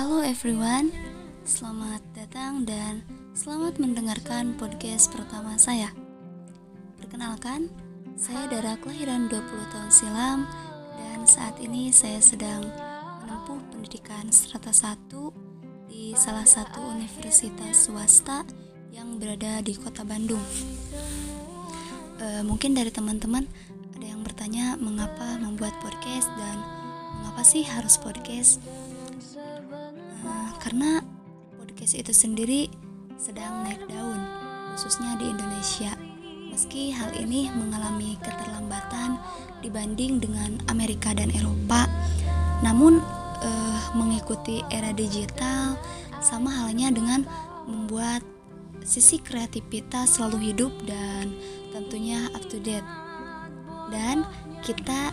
Halo 0.00 0.24
everyone, 0.24 0.88
selamat 1.44 2.00
datang 2.16 2.64
dan 2.64 3.04
selamat 3.36 3.76
mendengarkan 3.76 4.56
podcast 4.56 5.12
pertama 5.12 5.60
saya. 5.60 5.92
Perkenalkan, 6.96 7.68
saya 8.16 8.48
Dara 8.48 8.80
kelahiran 8.80 9.28
20 9.28 9.44
tahun 9.44 9.92
silam 9.92 10.48
dan 10.96 11.28
saat 11.28 11.52
ini 11.60 11.92
saya 11.92 12.16
sedang 12.24 12.64
menempuh 13.20 13.60
pendidikan 13.68 14.24
strata 14.32 14.72
1 14.72 15.92
di 15.92 16.16
salah 16.16 16.48
satu 16.48 16.80
universitas 16.96 17.84
swasta 17.84 18.48
yang 18.96 19.20
berada 19.20 19.60
di 19.60 19.76
kota 19.76 20.00
Bandung. 20.00 20.40
E, 22.16 22.40
mungkin 22.40 22.72
dari 22.72 22.88
teman-teman 22.88 23.44
ada 24.00 24.06
yang 24.16 24.24
bertanya 24.24 24.80
mengapa 24.80 25.36
membuat 25.36 25.76
podcast 25.84 26.32
dan 26.40 26.56
mengapa 27.20 27.44
sih 27.44 27.68
harus 27.68 28.00
podcast? 28.00 28.64
Karena 30.60 31.00
podcast 31.56 31.96
itu 31.96 32.12
sendiri 32.12 32.68
sedang 33.16 33.64
naik 33.64 33.80
daun, 33.88 34.20
khususnya 34.76 35.16
di 35.16 35.32
Indonesia. 35.32 35.92
Meski 36.52 36.92
hal 36.92 37.16
ini 37.16 37.48
mengalami 37.48 38.20
keterlambatan 38.20 39.16
dibanding 39.64 40.20
dengan 40.20 40.60
Amerika 40.68 41.16
dan 41.16 41.32
Eropa, 41.32 41.88
namun 42.60 43.00
eh, 43.40 43.80
mengikuti 43.96 44.60
era 44.68 44.92
digital 44.92 45.80
sama 46.20 46.52
halnya 46.52 46.92
dengan 46.92 47.24
membuat 47.64 48.20
sisi 48.84 49.20
kreativitas 49.20 50.20
selalu 50.20 50.52
hidup 50.52 50.72
dan 50.84 51.32
tentunya 51.72 52.28
up 52.36 52.44
to 52.52 52.60
date. 52.60 52.84
Dan 53.88 54.28
kita 54.60 55.10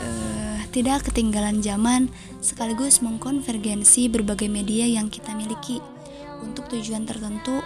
uh, 0.00 0.60
tidak 0.72 1.08
ketinggalan 1.08 1.64
zaman 1.64 2.12
sekaligus 2.44 3.00
mengkonvergensi 3.00 4.12
berbagai 4.12 4.48
media 4.50 4.84
yang 4.84 5.08
kita 5.08 5.32
miliki 5.32 5.80
untuk 6.44 6.68
tujuan 6.68 7.08
tertentu 7.08 7.64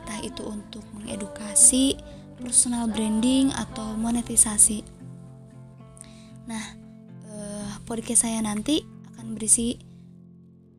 entah 0.00 0.18
itu 0.26 0.42
untuk 0.42 0.82
mengedukasi, 0.96 1.94
personal 2.40 2.90
branding 2.90 3.54
atau 3.54 3.94
monetisasi. 3.94 4.82
Nah, 6.50 6.64
uh, 7.30 7.70
podcast 7.86 8.26
saya 8.26 8.42
nanti 8.42 8.82
akan 9.14 9.38
berisi 9.38 9.78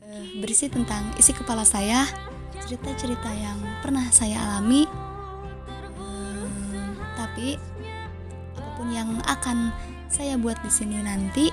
uh, 0.03 0.26
berisi 0.44 0.67
tentang 0.67 1.08
isi 1.16 1.31
kepala 1.31 1.64
saya, 1.64 2.03
cerita-cerita 2.67 3.31
yang 3.31 3.55
pernah 3.80 4.03
saya 4.11 4.36
alami. 4.44 4.83
Uh, 5.95 6.92
tapi 7.16 7.55
apa 8.59 8.70
pun 8.76 8.92
yang 8.92 9.16
akan 9.23 9.72
saya 10.12 10.36
buat 10.36 10.59
di 10.59 10.67
sini 10.67 11.00
nanti. 11.00 11.48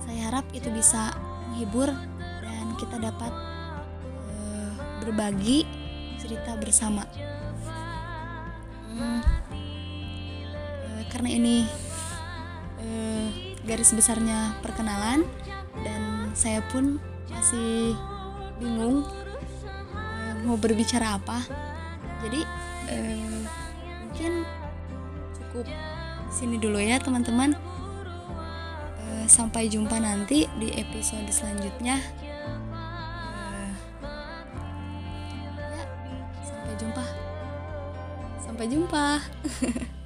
Saya 0.00 0.32
harap 0.32 0.48
itu 0.56 0.72
bisa 0.72 1.12
menghibur 1.52 1.92
dan 2.40 2.66
kita 2.80 2.96
dapat 2.96 3.28
uh, 4.32 4.72
berbagi 5.04 5.68
cerita 6.16 6.56
bersama. 6.56 7.04
Hmm, 8.96 9.20
uh, 9.20 11.02
karena 11.12 11.28
ini 11.28 11.56
uh, 12.80 13.28
garis 13.68 13.92
besarnya 13.92 14.56
perkenalan 14.64 15.22
dan 15.84 16.32
saya 16.32 16.64
pun 16.72 16.96
masih 17.28 17.94
bingung 18.56 19.04
uh, 19.92 20.32
mau 20.48 20.56
berbicara 20.56 21.20
apa. 21.20 21.44
Jadi 22.24 22.40
uh, 22.88 23.40
mungkin 24.08 24.48
cukup 25.36 25.68
sini 26.32 26.56
dulu 26.56 26.80
ya 26.80 26.96
teman-teman 26.96 27.52
sampai 29.30 29.70
jumpa 29.70 29.94
nanti 30.02 30.50
di 30.58 30.74
episode 30.74 31.30
selanjutnya. 31.30 32.02
Uh, 32.02 33.70
ya, 35.54 35.82
sampai 36.42 36.74
jumpa. 36.74 37.04
Sampai 38.42 38.66
jumpa. 38.66 39.06